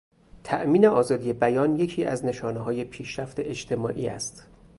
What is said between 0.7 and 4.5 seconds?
آزادی بیان یکی از نشانههای پیشرفت اجتماعی است.